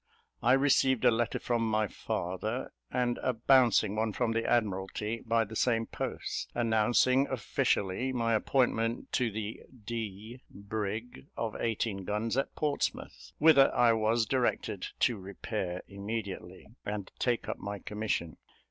[0.41, 5.43] I received a letter from my father, and a bouncing one from the Admiralty, by
[5.43, 12.55] the same post, announcing officially my appointment to the D brig, of eighteen guns, at
[12.55, 18.37] Portsmouth, whither I was directed to repair immediately, and take up my commission.